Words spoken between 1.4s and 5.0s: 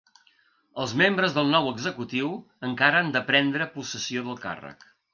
nou executiu encara han de prendre possessió del càrrec.